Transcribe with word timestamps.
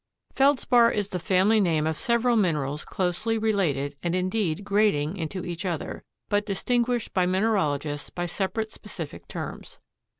Feldspar 0.33 0.89
is 0.89 1.09
the 1.09 1.19
family 1.19 1.59
name 1.59 1.85
of 1.85 1.99
several 1.99 2.35
minerals 2.35 2.83
closely 2.85 3.37
related 3.37 3.95
and 4.01 4.15
indeed 4.15 4.63
grading 4.63 5.15
into 5.15 5.45
each 5.45 5.63
other, 5.63 6.01
but 6.27 6.43
distinguished 6.43 7.13
by 7.13 7.27
mineralogists 7.27 8.09
by 8.09 8.25
separate 8.25 8.71
specific 8.71 9.27
terms. 9.27 9.77